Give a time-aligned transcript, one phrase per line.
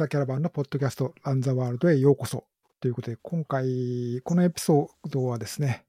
[0.00, 2.44] ドクサキャラバンのポッドキャストランザワールドへようこそ
[2.80, 5.84] ということで、今回、このエピソードはですね、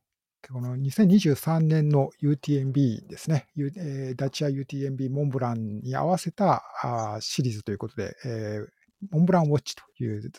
[0.51, 8.67] この2023年の UTMB ですね、えー、ダチア UTMB モンブランに合わせたあシリーズということで、えー、
[9.11, 10.29] モンブランウォッチという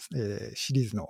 [0.54, 1.08] シリーズの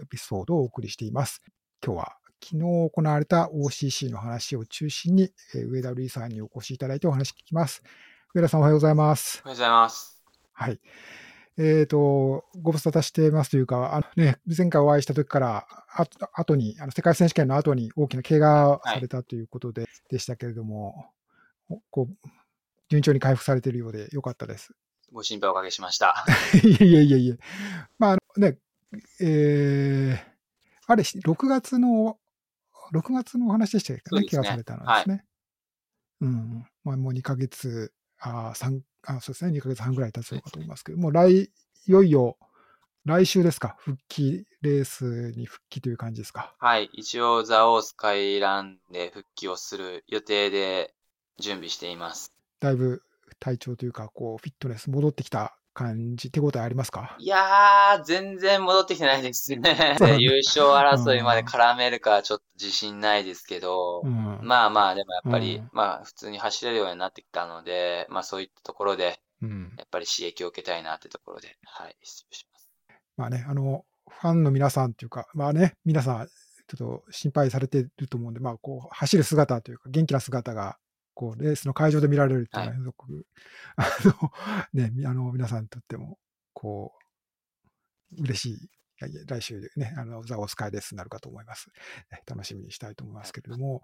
[0.00, 1.42] エピソードをお送りしています。
[1.84, 7.82] 今日は昨日行われた OCC の話を中心に、えー、上田瑠衣さんにお越しいただいてお話聞きます。
[8.32, 9.42] 上田さんおはようございます。
[9.44, 10.22] おはようございます。
[10.52, 10.78] はい。
[11.58, 21.06] えっ、ー、と、ご無沙汰してますというか、あのね、前回お会いした時からあ後に、あの世界選手権の後に大きな怪我されたということで、はい、でしたけれども、
[21.90, 22.28] こう、
[22.90, 24.74] 順調に回復されているようでよかったです。
[25.12, 26.26] ご心配おかけしました。
[26.62, 27.38] いえいえいえいえ。
[27.98, 28.58] まあ、あのね、
[29.20, 30.18] えー、
[30.86, 32.18] あれ、6月の、
[32.92, 34.14] 6月のお話でしたっけ？
[34.14, 35.14] ね、ね怪我されたのですね。
[35.14, 35.24] はい、
[36.20, 36.66] うん。
[36.84, 41.50] まあ、もう2ヶ月、あ3あそうですね、2ヶ月半ぐらい経つのかと思いますけど、もう来、い
[41.86, 42.36] よいよ
[43.04, 46.54] 来週ですか、復帰、レースに復帰という感じですか？
[46.58, 50.92] はい、一応、ザ・オースカイランで復帰をする予定で
[51.38, 52.32] 準備しています。
[52.58, 53.02] だいぶ
[53.38, 57.14] 体調というか、こう、フィットネス戻ってきた感じ、手応えありますか？
[57.18, 59.76] いやー、全然戻ってきてないですね。
[60.18, 69.48] 優勝争いまで絡めるかちょっと自信ないですけど、うん、まあまあ、でもやっぱり、うん、まあ普通に走れるようになってきたので、まあそういったところで、や
[69.84, 72.70] っぱり刺激を受けたいなってところで、はい、出場します。
[73.18, 80.78] まあね、あの、ファンの皆さんというか、まあね、皆さん、ちょっと心配されてると思うんで、まあこう、走る姿というか、元気な姿が
[81.16, 83.26] こう、レースの会場で見られるっていうのは、すごく、
[83.76, 83.88] はい、
[84.76, 86.18] あの、ね、 あの、皆さんにとっても、
[86.52, 86.92] こ
[88.18, 88.70] う、嬉しい、
[89.26, 91.70] 来週ね、あの、ザ・オスカイレースになるかと思います。
[92.26, 93.82] 楽しみにしたいと思いますけれども、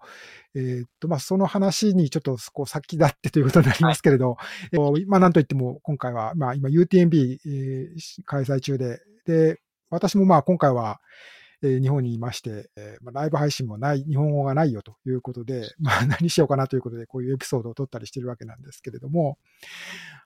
[0.53, 9.59] えー、っと、まあ、その話にちょっと、こう、先立ってということになりますけれど、はい、えー、まあ、なんといっても、今回は、まあ、今、UTMB、えー、開催中で、で、
[9.89, 10.99] 私もまあ、今回は、
[11.63, 19.37] え日本にいまして、えまライブ配信もない、日本語がないよということで、まあ、 何しようかなということで、こういうエピソードを撮ったりしてるわけなんですけれども、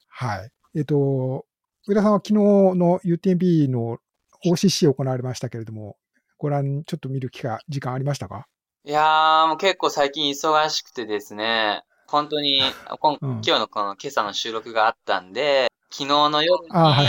[0.10, 0.52] はい。
[0.76, 1.46] えっ、と、
[1.88, 4.00] 上田さんは昨日の UTMB の
[4.46, 5.98] OCC 行われましたけれども、
[6.38, 8.48] ご覧、ちょっと見る機会、時間ありましたか？
[8.84, 12.60] いやー、もう結構最近忙しくてですね、本当に、
[13.00, 17.08] 今今日のこの今朝の収録があったんで、昨日の夜に、はい、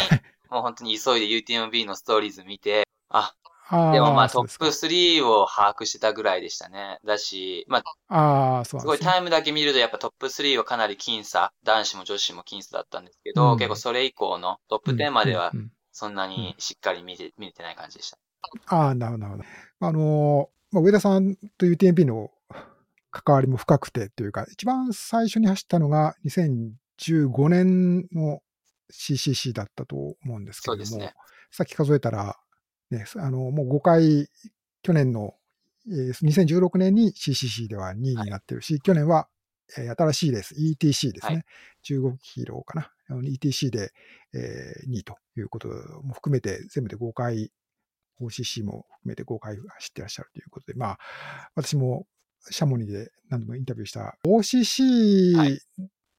[0.51, 3.35] もう本当に急いで UTMB のストーリーズ見て、あ、
[3.71, 6.99] でもまあトップ3を把握してたぐらいでしたね。
[7.05, 15.53] だし、まあ、あすごいタイムだけ見るとやっぱトップ3はかなり僅差、男子も女子も僅差だったんですけど、うん、結構それ以降のトップ10までは
[15.93, 18.19] そんなにしっかり見て、見れてない感じでした。
[18.67, 19.87] ああ、なるほど、なるほど。
[19.89, 22.31] あのまあ、上田さんと UTMB の
[23.11, 28.41] 関わりも深くてというか、一番最初に走ったのが2015年の
[28.93, 31.15] CCC だったと思うんですけれども、ね、
[31.51, 32.39] さっき数えたら
[32.91, 34.29] ね、あの、もう5回、
[34.83, 35.35] 去年の、
[35.89, 39.29] えー、2016年に CCC では2位になってるし、はい、去年は、
[39.77, 41.35] えー、新しいレース、ETC ですね。
[41.35, 41.45] はい、
[41.85, 42.91] 15キロかな。
[43.23, 43.93] ETC で、
[44.35, 45.69] えー、2位ということ
[46.03, 47.53] も含めて、全部で5回、
[48.21, 50.99] OCC も含めて5回走ってらっしゃるということで、まあ、
[51.55, 52.07] 私も
[52.51, 55.59] シャモニーで何度もインタビューした OCC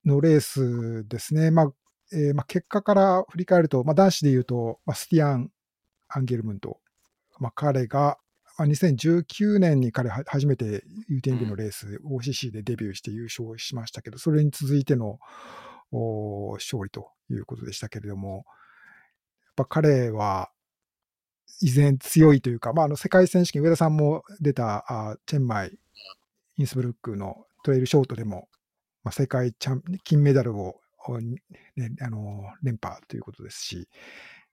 [0.05, 1.41] のレースですね。
[1.43, 1.73] はい、まあ、
[2.13, 5.51] えー、まあ、結果から振り返ると、まあ、男子で言うと、まあ、スティアン
[6.09, 6.79] アンゲルムント。
[7.39, 8.17] まあ、彼が、
[8.57, 15.19] まあ、2019年に彼初めて UTMB のレース、OCC でデビューして優勝しましたけど、それに続いての
[15.91, 18.43] 勝利ということでしたけれども、やっ
[19.55, 20.51] ぱ彼は
[21.61, 25.77] 依然強いというか、まあ、あの世界選手権、上田さんも出たあチェンマイ、
[26.57, 28.47] インスブルックのトレイルショートでも、
[29.03, 30.79] まあ、世界チャン金メダルを、
[31.75, 33.87] ね、あの連覇ということですし、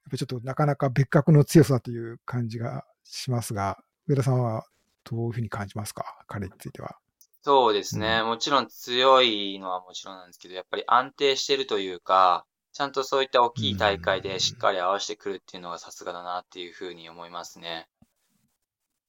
[0.09, 3.77] ぱちょっとなかなか別格の強さという感じがしますが、
[4.07, 4.65] 上田さんは
[5.03, 6.97] どういうふうに感じますか、彼については。
[7.41, 17.87] そうですね、うん、もちろん強いのはもちろんなんですけど、やっぱり安定してるというか、ちゃんとそういった大きい大会でしっかり合わせてくるっていうのがさすがだなっていうふうに思いますね。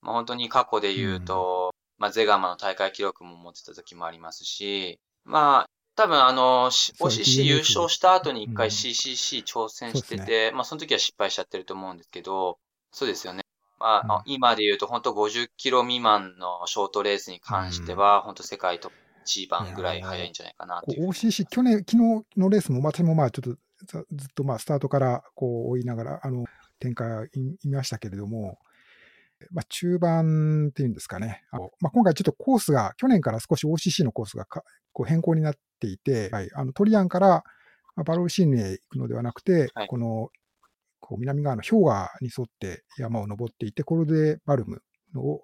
[0.00, 5.67] まあ、本当に過去で言うと、うん、まあ、ゼガマの大会記録も持ってた時もありますし、まあ、
[5.98, 12.60] 多分あの、OCC 優勝した後に一回 CCC 挑戦してて、うん、まあその時は失敗しちゃってると思うんですけど、
[12.92, 13.42] そうですよね。
[13.80, 21.08] まあ、うん、今で言うと本当50キロ未満のショートレースに関しては、本当世界トップ一番ぐらい早いんじゃないかなっていう。
[21.08, 21.96] OCC、去年、昨日
[22.36, 23.50] のレースも私もまあちょっと
[24.14, 26.44] ずっとまあスタートからこう追いながら、あの、
[26.78, 27.28] 展開
[27.64, 28.56] いましたけれども、
[29.52, 31.44] まあ、中盤っていうんですかね。
[31.80, 34.46] まあ、今回ちょっとコースが、去年から少し OCC のコースが
[34.98, 37.44] こう変更になっていて、はい、あのトリアンから
[38.04, 40.30] バルーシーヌへ行くのではなくて、はい、この
[40.98, 44.82] こう南側の氷河に沿って山を登っていて、コルデバルム
[45.14, 45.40] を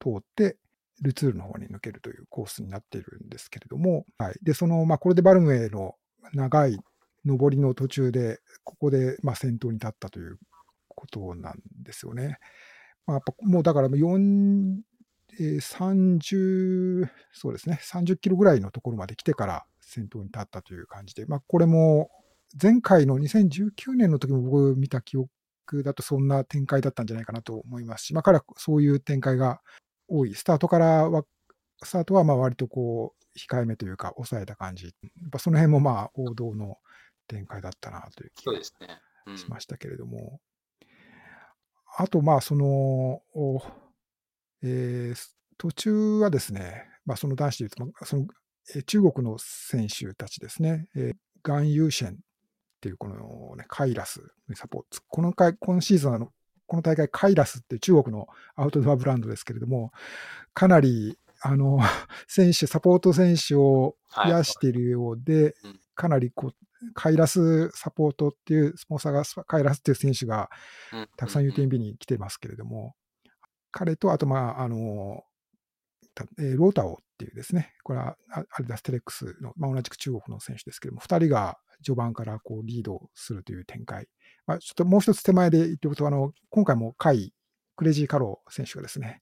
[0.00, 0.56] 通って、
[1.02, 4.34] ルツールの方に抜けるというコースになっているんですけれども、はい。
[4.42, 5.94] で、その、まあ、コルデバルムへの
[6.32, 6.76] 長い
[7.24, 10.38] 上りの途中で、ここで、まあ、先頭に立ったという
[10.88, 12.38] ことなんですよね。
[13.06, 14.80] まあ、やっぱもうだから4、えー、
[15.38, 22.10] 30、そうですね、30キロぐらいのところまで来てから先頭に立ったという感じで、まあ、これも
[22.60, 29.60] 前回の2019年の時も僕見た記憶だとそんな展開だったんじゃないかなと思いますし、まあ、彼はそういう展開が
[30.08, 30.34] 多い。
[30.34, 31.24] スタートからは、
[31.82, 34.86] スタートはまあ割とこう、控えめというか、抑えた感じ。
[34.86, 34.90] や
[35.26, 36.78] っぱその辺もまあ王道の
[37.26, 38.72] 展開だったなという気がし
[39.48, 40.40] ましたけれども。
[41.98, 43.22] あと、まあ、その、
[44.66, 45.28] えー、
[45.58, 48.26] 途中はですね、まあ、その男子で言うと、その
[48.84, 52.14] 中国の選手たちですね、えー、ガン・ユーシェンっ
[52.80, 54.20] ていうこの、ね、カイラス
[54.54, 56.30] サポート、この回今シーズンの
[56.66, 58.26] この大会、カイラスって中国の
[58.56, 59.92] アウトドアブランドですけれども、
[60.52, 61.78] かなりあの
[62.26, 70.50] 選手、サポート選手を増やしているようで、はい、かなりこうカイラスサポートっていう、スポンサーがカイラスっていう選手が
[71.16, 72.94] たくさん UTMB に来てますけれども、
[73.76, 75.22] 彼と、あと、まあ、あの、
[76.38, 84.08] ロータオっていうですね、これはアルダステレックスの、まあ、同じく中国の選手ですけれども、2人が序盤からこうリードするという展開。
[84.46, 87.34] まあ、ちょっともう一つ手前で言っておくと、あの、今回もカイ、
[87.76, 89.20] クレイジーカロー選手がですね、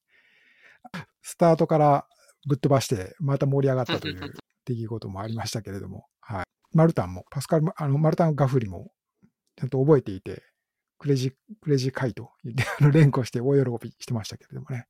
[1.22, 2.06] スタートから
[2.46, 4.20] ぶっ飛ばして、また盛り上がったという
[4.64, 6.44] 出来事もありましたけれども、はい。
[6.76, 8.92] マルタンも、パスカル、あの、マルタン・ガフリも、
[9.56, 10.44] ちゃんと覚えていて、
[10.98, 14.86] クレジ、クレジカイと言って、あの、連呼して大喜びしてましたけれどもね。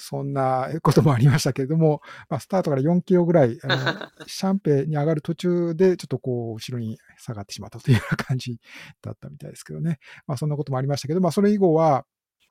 [0.00, 3.76] そんなこともありましたけれども、まあ、スタートから4キロぐらい、あの
[4.26, 8.58] シャンペに上がる途中で、ちょっとこう、後ろに下がってしまったというような感じ
[9.02, 9.98] だったみたいですけどね。
[10.26, 12.06] まあ、そんなこともありましたけど、まあ、それ以後は、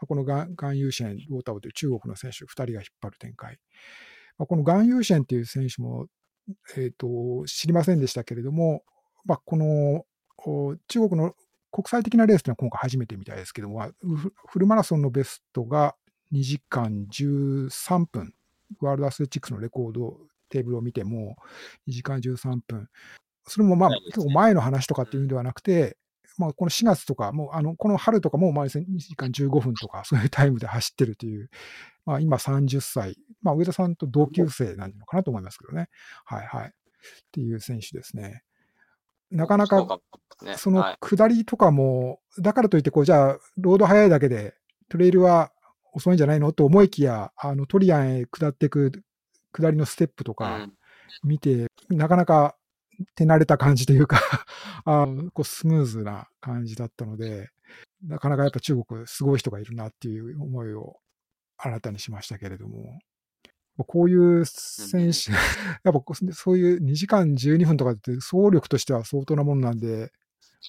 [0.08, 3.60] このガンガンユーシェン、ロータオという中国の選手2人が引っ張る展開。
[4.38, 6.08] まあ、このガンユーシェンっていう選手も、
[6.78, 8.84] えっ、ー、と、知りませんでしたけれども、
[9.26, 10.06] まあ、この
[10.88, 11.34] 中国の
[11.72, 13.92] 国際的なレースというのは今回初めてみたいですけども、
[14.48, 15.96] フルマラソンのベストが
[16.34, 18.34] 2時間13分、
[18.82, 20.18] ワールドアスレチックスのレコード
[20.50, 21.36] テーブルを見ても、
[21.88, 22.90] 2時間13分。
[23.48, 25.98] それもまあ、結構前の話とかっていうんではなくて、
[26.38, 31.50] まあ、この4月とか、もうあのこの春とかも、まあ、2時間15分とか、そういうタイムで走ってるという、
[32.06, 35.90] まあ、今30歳、まあ、上田さんと同級生なのかなと思いますけどね。
[36.26, 36.68] はいはい。
[36.68, 36.72] っ
[37.32, 38.44] ていう選手ですね。
[39.32, 40.00] なかなか、
[40.58, 44.56] その下りとかも、だからといって、こう、じゃあ、ロード速いだけで、
[44.90, 45.52] トレイルは
[45.94, 49.04] 遅いんじゃないのと思いきや、あの、トリアンへ下っていく
[49.52, 50.68] 下りのステップとか
[51.24, 52.56] 見て、うん、なかなか
[53.16, 54.20] 手慣れた感じというか
[54.86, 57.50] あこうスムーズな感じだったので、
[58.04, 61.00] なかなかやっぱ中国すごい人がいるなっていう思いを
[61.58, 63.00] 新たにしましたけれども、
[63.84, 65.32] こういう選手、
[65.84, 70.12] やっぱそういう2時間12分とかって総力としては相当なものなんで、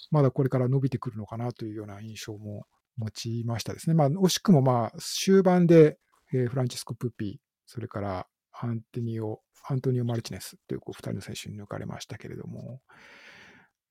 [0.09, 2.65] まだこれから伸びてくるのかなというような印象も
[2.97, 3.93] 持ちましたですね。
[3.93, 5.99] まあ、惜しくもまあ終盤で、
[6.33, 12.81] えー、フランチスコ・プッピー、それからアンテニオ、アントニオ・マルチネスというこう2人の選手に抜かれましたけれども、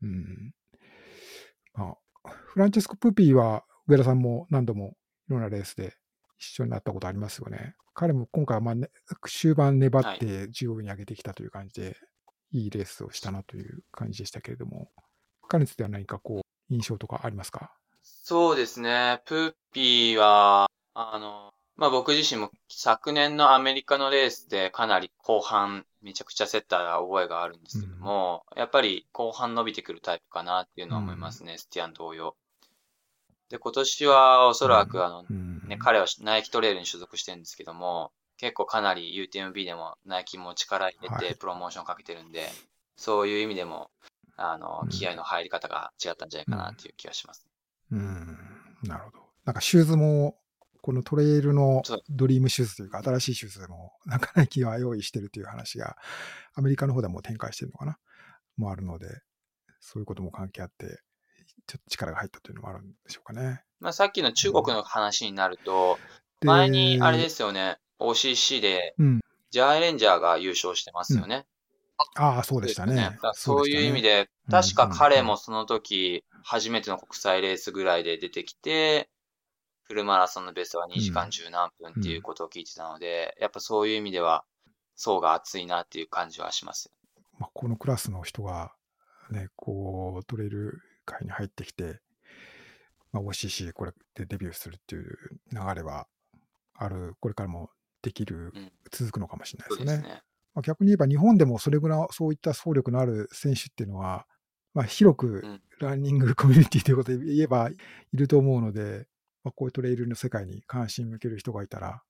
[0.02, 0.54] うん。
[1.74, 4.96] まあ、フランチスコ・プッピーは上田さんも何度も
[5.28, 5.94] いろんなレースで
[6.38, 7.74] 一緒になったことありますよね。
[8.00, 8.88] 彼も今回はまあ、ね、
[9.28, 11.92] 終盤粘って上位に上げてきたという感じで、は
[12.52, 14.88] い、いいレースをしたなという感じでしたけれども、
[15.48, 17.74] 彼については何かこう、印象とかありますか？
[18.02, 19.20] そうですね。
[19.26, 32.34] プーピーは、あの、まあ僕自身も昨年のアメリカのレースでかなり後半めちゃくちゃ競った覚えがあるんですけども、うん、やっぱり後半伸びてくるタイプかなっていうのは思いますね、うん、スティアン同様。
[33.50, 35.24] で、今年はおそらく、あの、
[35.70, 42.50] ね、彼はナイキトレールに所属してるんですけども、結構かなり UTMB でもナイキも力入れてプロモーションかけてるんで、はい、
[42.96, 43.90] そういう意味でも、
[44.36, 47.46] あの、気合の入り方が違ったんじゃないかなっていう気がします。
[47.90, 47.98] うん、
[48.82, 49.18] うん、なるほど。
[49.44, 50.36] なんかシューズも、
[50.82, 55.98] このトレイルのドリームシューズというか、新しいシューズでも、なんかナイキは用意してるという話が、
[56.54, 57.98] アメリカの方でも展開してるのかな？
[58.56, 59.06] もあるので、
[59.80, 60.86] そういうことも関係あって、
[61.66, 63.62] ちょっと力が入ったというのもあるんでしょうかね。
[63.80, 65.98] まあ、さっきの中国の話になると、
[66.42, 68.94] うん、前にあれですよね、OCC で、
[69.50, 71.46] ジャイレンジャーが優勝してますよね。
[72.18, 72.94] うん、ああ、そうでしたね。
[72.94, 79.10] ねそういう意味で、確か彼もその時、初めての国際レースぐらいで出てきて、
[79.84, 84.44] フルマラソンのベストは2時間10何分っていうことを聞いてたので、やっぱそういう意味では、
[84.94, 86.92] 層が厚いなっていう感じはします。
[87.38, 88.72] まあ、このクラスの人が、
[89.30, 92.00] ね、こう、トレイル界に入ってきて、
[93.12, 95.16] まあ、OCC これでデビューするっていう
[95.52, 96.06] 流れは
[96.74, 97.70] ある、これからも
[98.02, 100.08] できる、うん続くのかもしれないですよね。
[100.08, 100.22] ね。
[100.52, 104.26] まあ、逆に言えば日本でもそれぐらいそういった総力のある選手っていうのは、
[104.74, 107.76] まあ、広くうんランニング コミュニティということで言えばい
[108.12, 109.06] ると思うので、
[109.44, 112.02] まあ、こういうトレイルの世界に関心向ける人がいたら、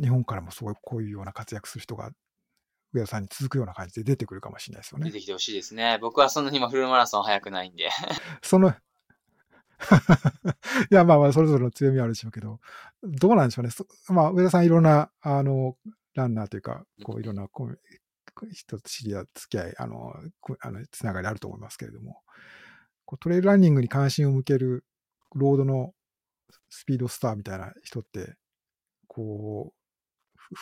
[0.00, 2.12] 日本からもそういうこういうような活躍する人が
[2.92, 5.06] 上田さんに続くような感じで出てくるかもしれないですよね。
[5.06, 5.98] 出てきてほしいですね。
[6.00, 7.90] 僕はそんなにもフルマラソン早くないんで。
[8.42, 8.74] その
[10.90, 12.60] いや、まあまあ、それぞれの強みはあるでしょうけど、
[13.02, 13.70] どうなんでしょうね。
[13.70, 15.76] そまあ、上田さんいろんな、あの、
[16.14, 17.78] ランナーというか、こう、いろんなこう
[18.52, 22.22] 人と知り合い、付き合い、あの、こあのつながりあると思いますけれども、
[23.04, 24.84] こうトレイルランニングに関心を向ける
[25.34, 25.92] ロードの
[26.70, 28.36] スピードスターみたいな人って、
[29.08, 29.83] こう、ふ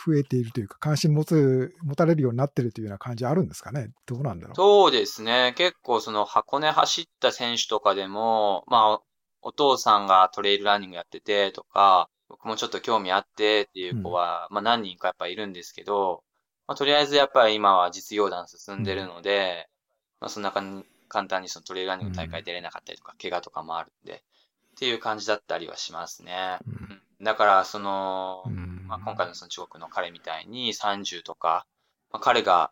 [0.05, 3.91] 増えているというか、関心持つ、持たれるようになってるというような感じあるんですかね？
[4.05, 4.55] どうなんだろう？
[4.55, 5.53] そうですね。
[5.57, 9.03] 結構その箱根走った選手とかでも、まあ、お
[9.41, 16.23] お父さんがトレイルランニングやっててとか、僕もちょっと興味あってっていう子は、まあ何人かやっぱいるんですけど、
[16.65, 19.67] まあとりあえずやっぱり今は実業団進んでるので、
[20.21, 24.19] まあそんな簡単にそのトレイルランニング大会出れなかったりとか、怪我とかもあるんで、っ
[24.79, 26.57] ていう感じだったりはしますね。
[26.67, 31.65] うんうんだから、その、うんまあ、今回のその中国の彼みたいに30とか、
[32.11, 32.71] まあ、彼が、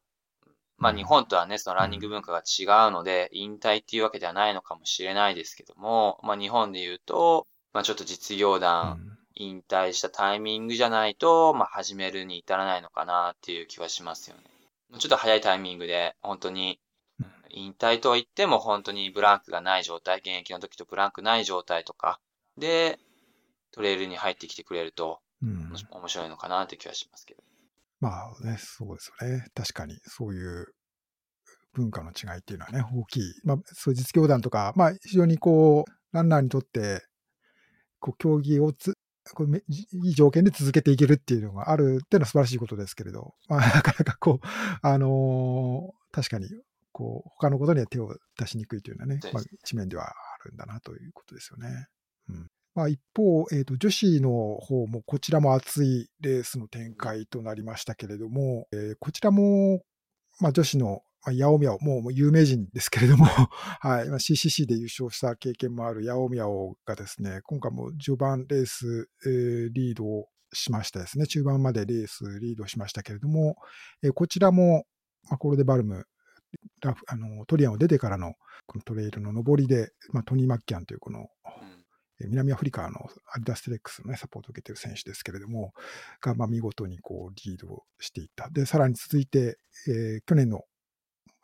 [0.77, 0.97] まあうん。
[0.97, 9.17] 日本とはね、そのランニング文化が違うので、引退っていうわけではないのかもしれないですけども、まあ日本で言うと、まあちょっと実業う団ん。
[9.35, 14.43] 引退したタイミングじゃないと、まあ始めるに至らないのかなっていう気はしますよね。
[14.99, 16.79] ちょっと早いタイミングで、本当に、
[17.19, 17.27] うん。
[17.49, 22.19] 引退とは言っても本当にブランクがない状態、現役の時とブランクない状態とか
[22.57, 22.99] で、
[23.71, 27.43] トレイルに入ってきてくれると、うん面白いのかなって気はしますけど。
[27.99, 29.45] まあね、そうですよね。
[29.53, 30.73] 確かに、そういう
[31.73, 33.33] 文化の違いっていうのはね、大きい。
[33.43, 37.03] まあ、そういう実業団とか、まあ、非常にこう、ランナーにとって、
[37.99, 38.97] こう、競技をつ、
[39.33, 44.47] こうめいい条件で続けていけるっていうのがあるっていうのは素晴らしいことですけれど、まあ、 なかなかこう、
[44.81, 46.49] あのー確かに、
[46.91, 51.87] こう、他のことには手を出しにくいというのはねまあ、一面ではあるんだなということですよね。
[52.27, 52.49] うん。
[52.73, 54.29] まあ、一方、えっ、と、女子の
[54.61, 59.81] 方も、こちらも熱いレースの展開となりましたけれども、えーこちらも、
[60.39, 63.25] まあ、女子の、まあ、ヤオミャオ、もう有名人ですけれども、
[63.81, 73.57] はい、まあ、CCC で優勝した経験もあるヤオミャオがですね、今回も序盤レース、えーリードをしましたですね、中盤までレースリードしましたけれども、
[74.01, 74.85] えーこちらも、
[75.29, 76.05] まあ、コロデバルム、
[76.81, 78.33] ラフあのトリアンを出てからの
[78.65, 81.27] このトレイルの上りで、まあ、トニー・マッキャンというこの
[82.27, 85.73] 南アフリカのアディダステレックスの、ね、サポートを受けている選手ですけれども、
[86.21, 88.49] がまあ見事にこうリードしていった。
[88.49, 90.61] で、さらに続いて、えー去年の、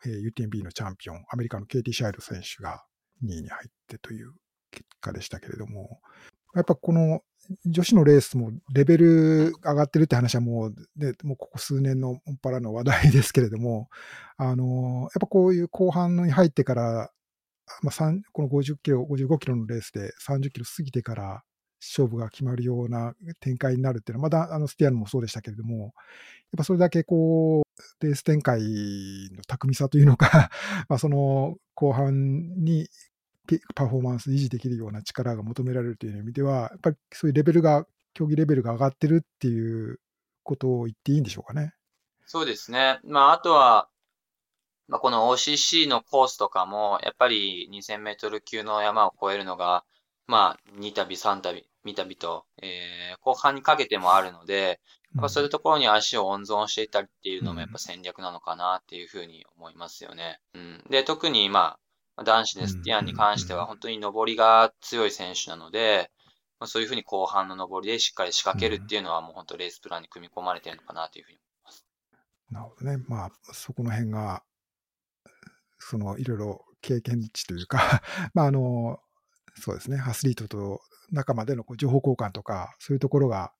[0.06, 2.84] えー UTMB のチャンピオン、アメリカのケイティ・シャイル選手が
[3.24, 4.32] 2位に入ってという
[4.70, 6.00] 結果でしたけれども、
[6.54, 7.22] やっぱこの
[7.66, 13.88] 女子のレースもレベル上がってるって話はもう、ね、もうここ数年のもっぱらの話題ですけれども、
[14.36, 17.10] あのやっぱこういう後半に入ってから、
[17.82, 21.42] まあ、この50キロ、55キロのレースで30キロ過ぎてから
[21.80, 25.92] 勝負が決まるような展開になるっていうのは、まだあのスティアノもそうでしたけれども、やっ
[26.56, 28.60] ぱそれだけこう、レース展開
[29.36, 30.50] の巧みさというのか、
[30.88, 32.88] まあその後半に
[33.74, 40.00] パフォーマンス維持できるような力が求められるという意味では、やっぱりそういうレベルが、競技レベルが上がってるっていう
[40.42, 41.72] ことを言っていいんでしょうかね。
[42.26, 42.98] そうですね。
[43.04, 43.88] まあ、あとは、
[44.88, 49.84] まあ、この OCC のコースとかも、やっぱり2000メートル級の山を越えるのが、
[50.26, 54.80] まあ、2旅、3旅、3旅と、えー後半にかけてもあるので、
[55.14, 60.40] やっぱそういうところに足を温存していたりっていうのもやっぱ戦略なのかなっていうふうに思いますよね。
[60.54, 60.84] うん。
[60.90, 61.78] で、特にま
[62.16, 66.10] あ、男子でスティアンに関しては本当に上りが強い選手なので、
[66.60, 71.38] まあ、そういうふうに後半の上りでしっかり仕掛けるっていうのはもう本当レースプランに組み込まれてるのかなというふうに
[72.50, 72.96] なるほどね。
[73.08, 74.42] まあ、そこの辺が、
[75.78, 78.02] そのいろいろ経験値というか、
[78.34, 79.00] まああの、
[79.60, 80.80] そうですね、アスリートと
[81.10, 83.52] 仲間での情報交換とか、そういうところが、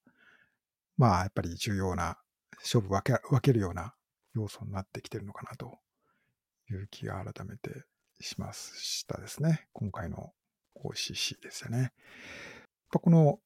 [0.97, 2.19] まあやっぱり重要な、
[2.59, 3.95] 勝負分け分けるような
[4.35, 5.79] 要素になってきてるのかなと
[6.71, 7.85] いう気が改めて
[8.21, 9.69] しましたですね。
[9.73, 10.33] 今回の
[10.75, 11.93] OCC ですよね。
[12.91, 13.39] この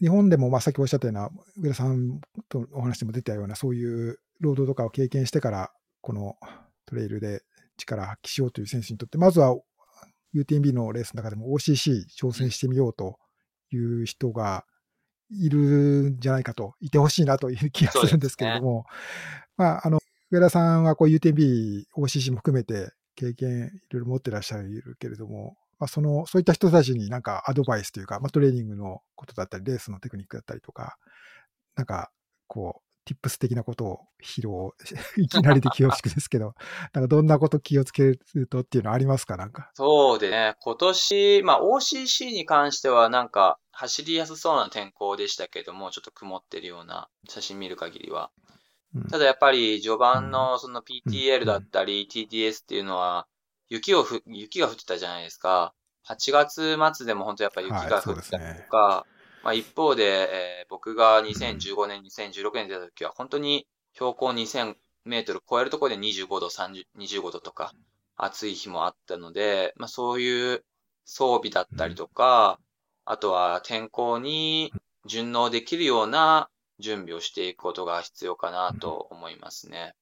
[0.00, 6.36] 日本でも、まあ、さっきおっしゃったような、上田さんとお話でも出たような、そういう労働とかを経験してから、この
[6.86, 7.42] トレイルで
[7.76, 9.56] 力を発揮しようという選手にとって、まずは
[10.34, 13.18] UTMB のレースの中でも OCC 挑戦してみようと
[13.70, 14.64] いう人が
[15.30, 18.84] いるんじゃないかと、いてほしいなという気がするんですけれども、
[19.56, 19.98] まあ、あの、
[20.30, 30.96] 上田さんはこう UTMB、OCC も含めて経験いろいろ持ってらっしゃるけれども、まあ、その、そういった人たちになんかアドバイスというか、まあ、トレーニングのことだったり、レースのテクニックだったりとか、
[31.76, 32.10] なんか、
[32.46, 34.70] こう、ティップス的なことを披露、
[35.16, 36.54] いきなりで恐縮ですけど、
[36.94, 38.04] なんかどんなこと気をつけ
[38.34, 39.36] るとっていうのありますか？
[39.36, 39.70] なんか。
[39.74, 48.30] そうでね、今年、まあ OCC に関してはなんか走りやすそうな天候でしたけども、ちょっと曇ってるような写真見る限りは。
[48.94, 49.04] うん。
[49.08, 53.26] ただやっぱり序盤のその PTL だったり TTS っていうのは
[53.68, 55.74] 雪をふ、雪が降ってたじゃないですか。
[56.08, 59.06] 8月末でも本当やっぱり雪が降ったりとか、
[59.42, 67.74] まあ一方で、えー僕が2015年、2016年出た時は本当に標高2000メートル超えるところで25度、25度とか
[68.16, 70.64] 暑い日もあったので、まあそういう
[71.04, 72.58] 装備だったりとか、
[73.04, 74.72] あとは天候に
[75.04, 79.94] 順応できるような準備をしていくことが必要かなと思いますね。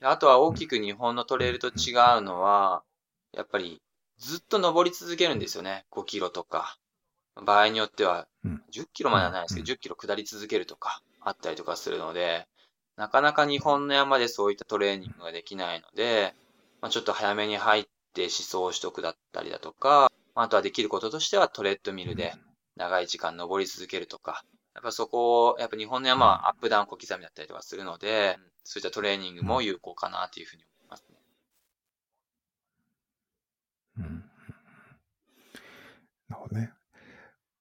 [0.00, 2.82] あとは大きく日本のトレイルと違うのは、
[3.32, 3.80] やっぱり
[4.18, 5.84] ずっと登り続けるんですよね。
[5.90, 6.78] 5キロとか。
[7.36, 8.62] 場合によってはうん。
[8.70, 12.46] 10キロまではないですけど、10キロ下り続けるとかあったりとかするので、
[12.96, 16.34] なかなか日本の山でそういったトレーニングができないので、
[16.80, 17.84] まあ、ちょっと早めに入っ
[18.14, 22.34] て思想取得だったりだとか、あとはできることとしてはトレッドミルで
[22.76, 24.44] 長い時間登り続けるとか、
[24.74, 31.16] やっぱそこを、やっぱ日本の山はアップダウン小刻みだったりとかするので、そういったトレーニングも有効かなというふうに思いますね。
[33.98, 34.24] うん。
[36.28, 36.72] なるほどね。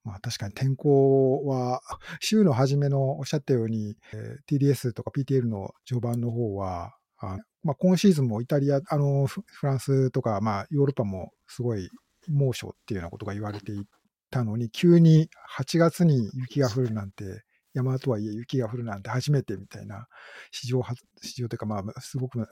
[0.03, 1.81] まあ確かに天候は、
[2.19, 11.89] 週の初めのおっしゃったように、えー TDS とか PTL の序盤の方は、あまあ、今シーズンもイタリア、あのフランスとか、まあ、ヨーロッパもすごい
[12.27, 13.83] 猛暑っていうようなことが言われてい
[14.31, 20.07] たのに、急に8月に雪が降るなんて、山とはいえ雪が降るなんて初めてみたいな、
[20.51, 20.81] 史上、
[21.21, 22.47] 史上というか、まあ、すごく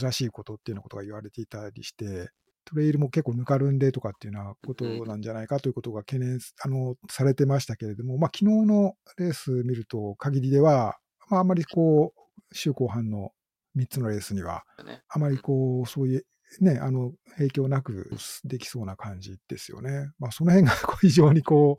[0.00, 2.30] 珍しいことっていうようなことが言われていたりして、
[2.64, 10.98] トレイルも結構ぬかるんでとかっていうようなことなんじゃないかということが懸念あのされてましたけれども、まあ昨日のレース見ると限りでは、
[11.28, 13.32] まああんまりこう、週後半の
[13.76, 15.02] 3つのレースには、ね。
[15.08, 16.26] あまりこう、そういう、
[16.60, 18.10] ね、あの、影響なく
[18.44, 20.10] できそうな感じですよね。
[20.18, 21.78] まあその辺が 非常にこ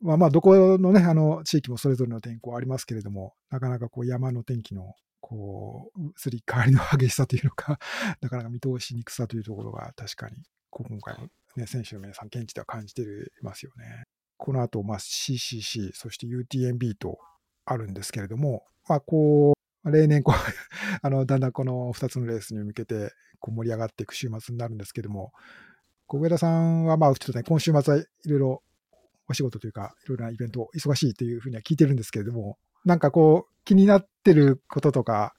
[0.00, 7.78] う、まあまあどこのね、あの地域もそれぞれの天候ありますけれども、なかなかこう山の天気のこう、移り変わりの激しさというのか、
[8.20, 10.36] なかなか見通しにくさというところが確かに、
[10.68, 13.06] 今回の、ね、選手の皆さん、現地では感じてい
[13.40, 14.04] ますよね。
[14.36, 17.18] この後、まあ、CCC、そして UTMB と
[17.64, 20.34] あるんですけれども、まあ、こう、例年こう
[21.02, 25.32] あの、だんだんこの2つのレースに向けてこう盛り上がっていく週末になるんですけども、
[26.06, 28.62] こう上田さんは、まあ、ちょっとね、今週末はいろいろ
[29.28, 35.34] お仕事というか、いろいろなイベント、忙しいというふうには聞いてるんですけれども、なんかこう、気になってることとか、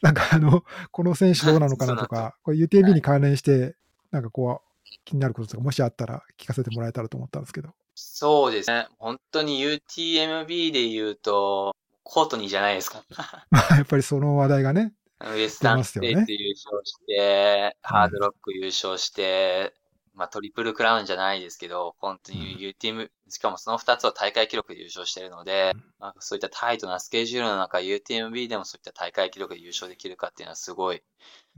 [0.00, 3.76] なんかあの、この選手どうなのかなとか、これ UTMB に関連して、
[4.10, 7.70] なんかこう、気になることとか、もしあったら聞かせてもらえたらと思ったんですけど。
[7.94, 8.88] そうですね。
[8.98, 13.04] 本当に UTMB で言うと、コートニーじゃないですか。
[13.50, 19.74] まあ、やっぱりその話題がね、ウエスタンステーツ優勝して、うんハードロック優勝して、
[20.14, 31.02] まあトリプルクラウンじゃないですけど、本当に UTM、しかもその2つを大会記録で優勝しているので、まあ、そういったタイトなスケジュールの中、UTMB でもそういった大会記録で優勝できるかっていうのはすごい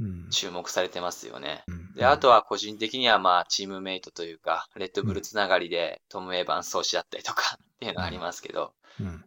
[0.00, 0.28] うん。
[0.30, 1.64] 注目されてますよね。
[1.68, 9.24] うんで、あとは個人的にはまあチームメイトというか、レッドブルつながりでトム・エヴァンス投手だったりとかっていうのがありますけど、うん。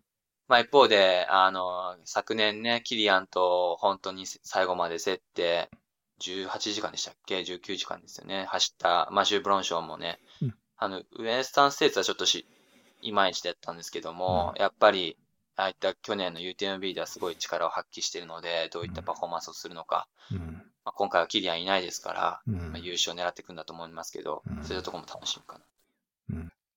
[0.47, 5.69] まあ一方で、あの、昨年ね、キリアンと本当に最後まで競って、
[6.19, 8.45] 18時間でしたっけ ?19 時間ですよね。
[8.49, 12.45] 走ったマシュー・ブロンショーもね、うんあの、ウエスタンステーツはちょっとし、
[13.01, 15.17] いまいちだったんですけども、やっぱり、
[15.55, 20.39] ああいった去年の UTMB ではすごい力を発揮しているので、どういったパフォーマンスをするのか、うん。
[20.85, 25.65] まあ、今回はキリアンいないですから、うんまあ、優勝を狙っていくんだと思いますけど、うんそういうところも楽しみかな。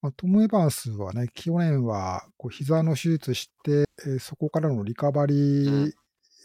[0.02, 5.92] まあ、トム・エバンスはね、去年はこう膝の手術して、えーそこからのリカバリー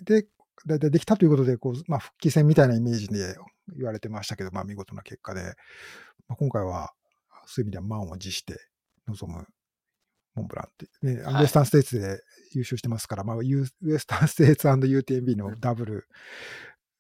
[0.03, 0.27] で、
[0.65, 3.35] だいたいできたということで、こうまあ、復帰戦みたいなイメージで
[3.77, 5.41] 言われてましたけど、まあ、見事な結果で、
[6.27, 6.93] まあ、今回は
[7.45, 8.57] そういう意味では満を持して
[9.07, 9.47] 臨む
[10.33, 12.21] モンブランって、ね、ウエスタンステーツで
[12.53, 16.07] 優勝してますから、まあ、ウエスタンステーツ &UTMB のダブル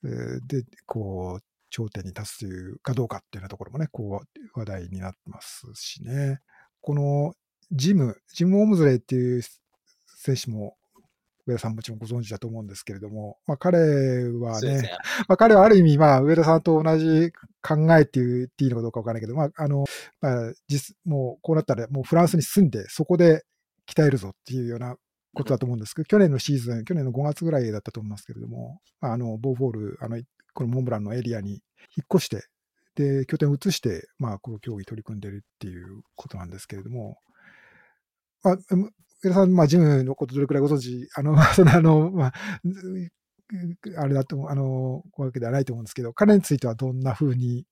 [0.05, 1.43] えーで、こう、
[1.75, 6.39] 頂点に立つというかどうかっていうようなところもね、こう、話題になってますしね。
[6.79, 7.33] この
[7.69, 9.41] ジム、ジム・オムズレイっていう
[10.05, 10.77] 選手も、
[11.45, 14.89] 上田さんもちろんご存知だと思うんですけれども、まあ彼はね。
[15.27, 19.83] まあ彼はある意味、まあ上田さんと同じ考えって言っていいのかどうかわからないけど、まああの、
[20.21, 23.43] まあ実、もうこうなったらもうフランスに住んで、そこで
[23.85, 24.95] 鍛えるぞっていうような
[25.33, 30.17] ことだと思うんですけど、去年のシーズン、去年の5月ぐらいだったと思いますけれども、まああの、ボーフォール、あの、
[30.55, 31.61] このモンブランのエリアに引っ
[32.15, 32.47] 越して、
[32.95, 37.17] で、拠点を移して、まあ、この競技取り組んでるっていうことなんですけれども、
[38.41, 38.57] まあ、
[39.21, 42.33] 上田さん、まあ、ジムのことどれくらいご存知、 あの、その、あの、まあ、
[43.97, 47.65] あれだと、あの、こういうわけではないと思うんですけど、彼についてはどんな風に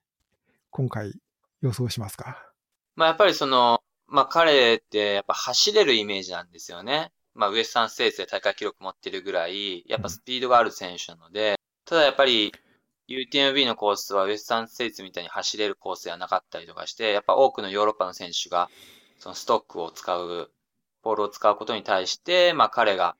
[0.69, 1.13] 今回
[1.61, 2.53] 予想しますか？
[2.95, 7.11] まあやっぱりその、まあ彼ってやっぱ走れるイメージなんですよね。
[7.33, 12.51] まあウエスタンステーツで大会記録持ってるぐらい、やっぱスピードがある選手なので、ただやっぱり
[13.09, 18.69] UTMB のコースはウエスタンステーツみたいに走れるコースではなかったりとかして、やっぱ多くのヨーロッパの選手が
[19.19, 20.51] そのストックを使う、
[21.01, 23.15] ポールを使うことに対して、まあ彼が、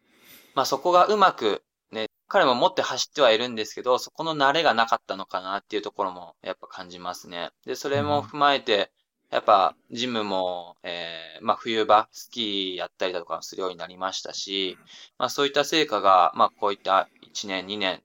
[0.56, 7.52] まあそこがうまくね、彼も持って走ってはいるんですけど、そこの慣れがなかったのかなっていうところもやっぱ感じますね。
[7.66, 8.92] で、それも踏まえて、
[9.34, 14.78] やっぱ、ジムも、えー、まあ、冬場、スキーやったりだとかするようになりましたし、
[15.18, 18.04] まあ、そういった成果が、まあ、こういった1年、2年、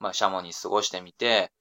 [0.00, 1.52] まあ、シャモに過ごしてみて、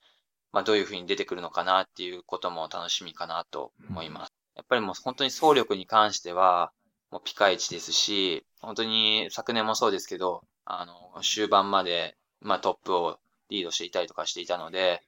[0.52, 4.34] まあ、どういうふうに出てくるのかなっていうことも楽しみかなと思います。
[4.56, 6.72] やっぱりもう本当に走力に関しては、
[7.12, 13.20] もうピカイチですし、本当に昨年もそうですけど、あの、終盤まで、まあ、トップを
[13.50, 15.02] リードしていたりとかしていたので、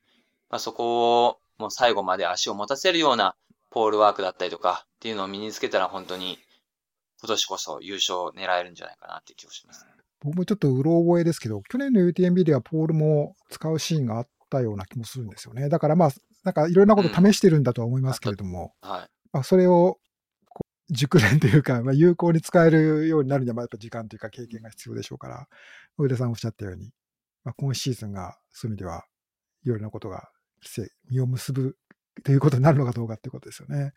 [0.50, 3.36] まあ、そこを、もう最後まで足を持たせるような
[3.70, 6.39] ポールワークだったりとかっていうのを身につけたら本当に
[7.22, 9.86] 今年こそ優勝を狙えるんじゃないかなって気がします。
[10.22, 15.70] 僕もちょっとうろ覚えですけど、去年の UTMB ではポールも使うシーンがあったような気もするんですよね。
[15.70, 16.12] だからまあ、
[16.44, 19.10] なんかいろんなこと試してるんだとは思いますけれども、はい。
[19.32, 20.00] まあ、それを
[20.90, 25.48] 熟練というか、 まあ、有効に使えるようになるには、まあやっぱ時間というか経験が必要でしょうから、
[25.98, 26.92] 上田さんおっしゃったように、
[27.44, 29.06] まあ、今シーズンがそういう意味では、
[29.64, 30.30] いろいろなことが
[30.62, 30.90] 実
[31.22, 31.78] を結ぶ
[32.24, 33.94] ということになるのかどうかっていうことですよね。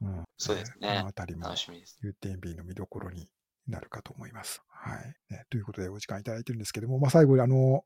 [0.00, 1.46] うん、そうですねこのあたりも。
[1.46, 3.28] UTMB の見どころに
[3.70, 4.62] なるかと思います。
[4.68, 5.14] はい。
[5.32, 7.84] ね、ということでお時間いただいてるんですけども、まあ、最後にあの、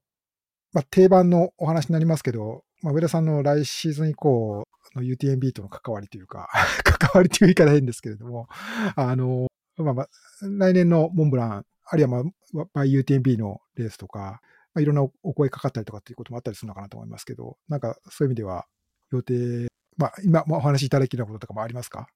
[0.73, 6.49] まあ、定番のお話になりますけど、まあ、上田さんの来シーズン以降の UTMB との関わりというか、
[6.85, 8.49] 関わりという言い方変ですけれども、
[8.97, 10.09] あの、まあまあ、
[10.43, 14.41] 来年のモンブラン、あるいはまあ、 by UTMB のレースとか、
[14.75, 18.67] まあ、いろんなお声かかったりとかっていうこともあったりするのかなと思いますけど、なんかそういう意味では
[19.13, 22.09] 予定、まあ、今お話しいただけるようなこととかもありますか？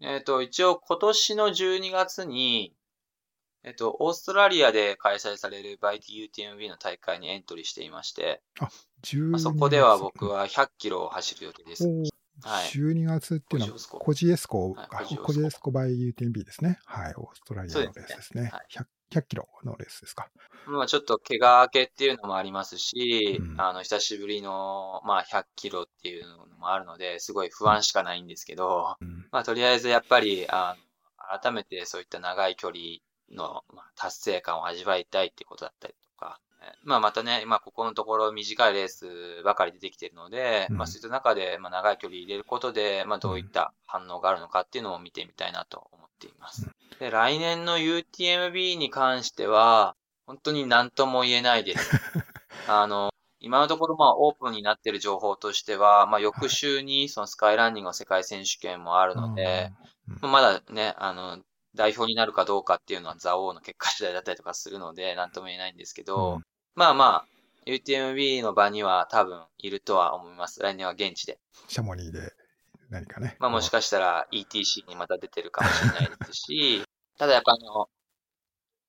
[0.00, 2.74] えっ、と、一応今年の12月に、
[3.62, 8.42] えっ、と、オーストラリアで開催されるバイティ UTMB の大会にエントリーしていまして、
[9.04, 11.88] 12まあ、そこでは僕は100キロを走る予定です。
[12.42, 12.66] はい。
[12.66, 16.78] 12月っていうのはコジエスコはいか、コジエスコバイ UTMB ですね。
[16.84, 18.42] はい、オーストラリアのレースですねですね。
[18.52, 20.28] はい 100, 100キロのレースですか。
[20.66, 23.60] まあちょっと怪我明けっていうのもありますし、うん。
[23.60, 29.26] あの、久しぶりの、まあ100キロっていうのもあるので、すごい不安しかないんですけど、うん。
[29.30, 32.78] まあとりあえずやっぱり、あの、改めてそういった長い距離
[33.30, 40.76] の、まあ、達成感を味わいたいってことだったりとか、えまあまたね、まあここのところ短いレースばかり出てきてるので、うん。
[40.76, 46.70] まあそういった中で、まあ長い距離入れることで、まあどういった反応があるのかっていうのを見てみたいなと思っています。
[46.98, 49.96] で、来年の UTMB に関しては、
[50.26, 51.90] 本当に何とも言えないです。
[52.68, 59.70] あの、今のところまあオープンになっている情報としては、まあ翌週にそのスカイランニングの世界選手権もあるので、
[60.22, 61.38] うんまだね、あの、
[61.74, 66.42] 代表になるかどうかっていうのは蔵王の結果次第だったりとかするので、なんとも言えないんですけど、うん
[66.74, 67.26] まあまあ、
[67.66, 70.60] UTMB の場には多分いるとは思います。
[70.60, 71.38] 来年は現地で。
[71.68, 72.32] シャモニーで
[72.90, 73.36] 何かね。
[73.38, 76.82] まあもしかしたら ETC にまた出てるかもしれないですし、
[77.18, 77.88] ただやっぱあの、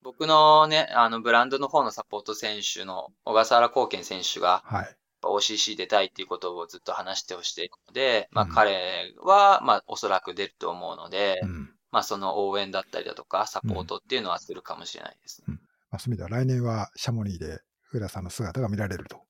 [0.01, 4.97] 僕のね、あのブランドの方のサポート選手の小笠原光健選手がはい。
[5.23, 15.57] OCC 出たいっていうことをずっと話してほしいるので、まあうん彼はまあおそらく出ると思うので、うんまあその応援だったりだとかサポートっていうのはするかもしれないですね。
[15.89, 17.61] まあ、そういう意味では来年はシャモニーで
[17.95, 19.21] 上田さんの姿が見られると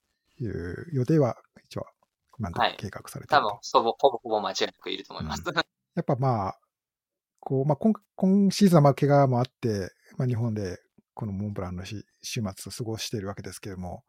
[0.41, 1.85] いう予定は一応
[2.39, 2.77] 今のところはい。
[2.77, 3.59] 計画されていると。
[3.71, 5.43] 多分、ほぼ、ほぼほぼ間違いなくいると思います。
[5.45, 6.59] やっぱまあ、
[7.39, 10.79] こう、まあ今、今シーズンはまあ怪我もあって、まあ日本で
[11.13, 14.03] このモンブランのし週末を過ごしているわけですけれども、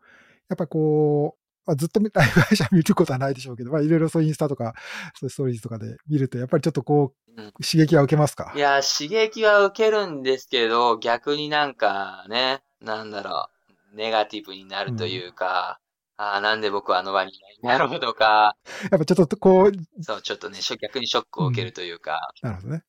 [0.48, 4.74] やっぱこう、まあ、ずっとライブ配信見ることはないでしょうけど、まあいろいろそういうインスタとか、
[5.14, 7.52] そういうストーリーズとかで見ると、やっぱりちょっとこう、うん。
[7.62, 8.52] 刺激は受けますか？
[8.56, 13.55] いや、刺激は受けるんですけど、逆になんかね、なんだろう、
[13.96, 15.80] ネガティブになるというか、
[16.18, 18.56] ああ、なんで僕はあの場にいないんだろうとか、
[18.90, 22.82] やっぱちょっとこう、そう、ちょっとね、逆にショックを受けるというか、なるほどね。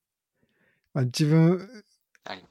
[0.94, 1.84] まあ、自分、
[2.24, 2.42] あり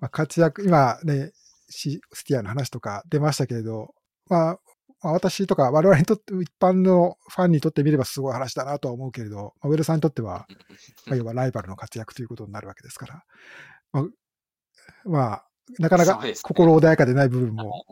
[0.00, 1.32] まあ、活躍、今ね、
[1.68, 3.94] システィアの話とか出ましたけれど、
[4.28, 4.58] まあ、
[5.02, 10.46] まあ、私とか我々にとって、一般のファンにとってみればすごい話だなとは思うけれど、まあ、ウェルさんにとっては、
[11.06, 13.24] まあ、要はライバルの活躍ということになるわけですから、
[13.92, 14.04] まあ、
[15.04, 15.44] まあ、
[15.78, 17.84] なかなか心穏やかでない部分も、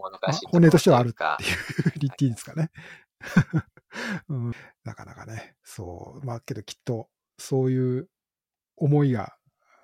[0.50, 2.70] 本音としてはあるかっていう言っていいですかね。
[4.28, 4.52] うん、
[4.85, 8.09] なかなかね、そう、まあけどきっとそういう
[8.76, 9.37] 思いが、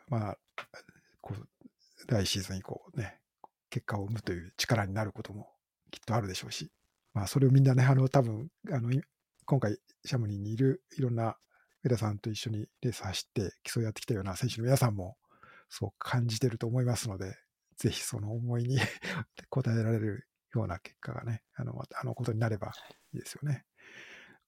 [0.09, 0.38] まあ、
[1.20, 3.20] こう、来シーズン以降ね、
[3.70, 5.53] 結果を生むという力になることも
[5.90, 6.70] きっとあるでしょうし、
[7.14, 9.01] まあそれをみんなね、あの多分、あの、い
[9.44, 11.37] 今回シャムニーにいるいろんな
[11.83, 15.16] 上田さんと一緒にレース走って競い合ってきたような選手の皆さんも
[15.68, 17.37] そう感じてると思いますので、
[17.77, 18.79] ぜひその思いに
[19.51, 22.73] 応えられるような結果がね、あの、またあのことになれば
[23.12, 23.65] いいですよね。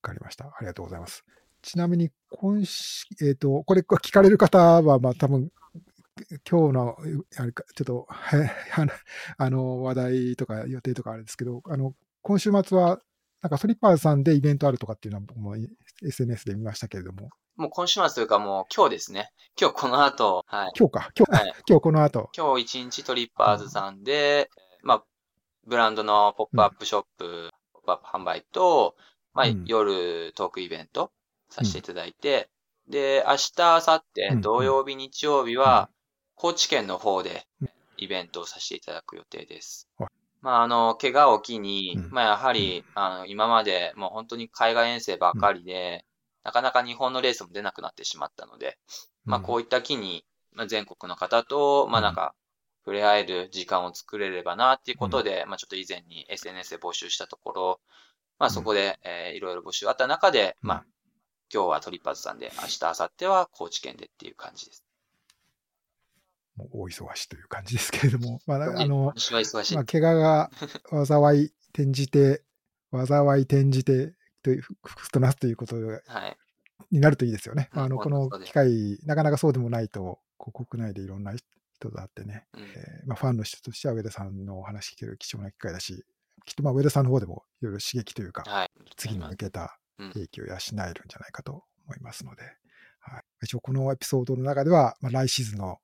[0.03, 0.47] わかりました。
[0.47, 1.25] ありがとうございます。
[1.63, 5.51] ちなみに、今週、えっ、と、これ聞かれる方は、まあ多分、
[6.49, 6.97] 今日の、
[7.37, 8.89] あれか、ちょっと、は
[9.37, 13.01] あの話題とか予定とかあれですけど、あの、今週末は、
[13.43, 15.57] なんかストリッパーズさんでイベントあるとかっていうのは僕も
[16.03, 19.33] SNS で見ましたけれども、もう今週末というかもう今日ですね。
[19.61, 20.73] 今日この後、はい。
[20.79, 21.55] 今日か、今日、はい。
[21.69, 24.49] 今日この後、今日一日トリッパーズさんで、
[24.83, 25.05] まあ、
[25.67, 28.95] ブランドのポップアップショップ、ポップアップ販売と、
[29.35, 29.65] まあ、うん。
[29.67, 31.11] 夜トークイベント
[31.51, 32.49] させていただいて、
[32.87, 34.37] で、明日、明後うん。
[34.37, 35.91] 日、土曜日、日曜日は、
[36.37, 37.49] 高知県の方で
[37.97, 39.89] イベントをさせていただく予定です。
[39.99, 40.11] はい。
[40.43, 42.11] まあ、あの、怪我を機に、うん。
[42.13, 46.05] まあ、やはり、あの、今までもう本当に海外遠征ばっかりで、
[46.45, 48.79] なかなか日本のレースも出なくなってしまったので、
[49.25, 52.35] まあ、こういった機に、まあ、全国の方と、まあ、なんか、
[52.85, 57.81] 触れ合える時間を作れればな、っていうことで、まあ、ちょっと以前に SNS で募集したところ、
[58.39, 60.85] まあ、そこで、えーいろいろ募集あった中で、まあ、
[61.53, 64.85] 今日はトリッパーズさんで、明日、明後日は高知県でっていう感じです。
[66.57, 69.13] もう大忙しという感じですけれども、まあ、あの。
[69.75, 70.51] まあ、怪我が
[71.07, 72.43] 災い転じて、
[72.91, 76.37] 災い転じてという、福となすということはい。
[76.91, 77.69] になるといいですよね。
[77.73, 81.45] はいあのこの機会、なかなかそうでもないと、こう国内でいろんな人
[81.81, 82.63] と会ってね、うん。
[82.63, 86.05] えーまあ、ファンの人としては上田さんのお話聞ける貴重な機会だし、
[86.45, 88.71] きっとまあ上田さんの方でもいろいろ刺激というか、はい。
[88.97, 90.13] 次に向けたうん。
[90.15, 92.43] 利益を養えるんじゃないかと思いますので、
[93.01, 95.79] はい、一応このエピソードの中では、まあ、来シーズンの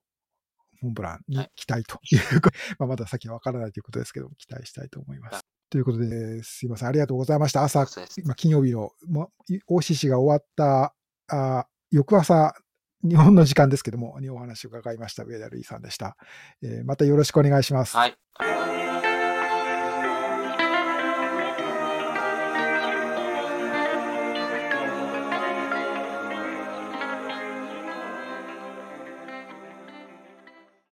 [0.83, 2.21] モンブランに期待という、
[2.79, 5.45] まあまだ先は分からないということですけど、期待したいと思います。
[5.75, 7.65] はいということで、えーすいません、ありがとうございました。
[7.65, 7.81] 朝。
[8.25, 9.27] まあ、金曜日の、ま、
[9.69, 10.95] OCC が終わった
[11.29, 12.55] あ翌朝、
[13.03, 16.17] 日本の時間ですけども、にお話を伺いました上田瑠衣さんでした。
[16.63, 17.97] えーまたよろしくお願いします。
[17.97, 18.84] はい。